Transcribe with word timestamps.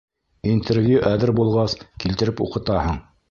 Интервью 0.51 1.03
әҙер 1.09 1.33
булғас, 1.41 1.77
килтереп 2.05 2.43
уҡытаһың. 2.49 2.99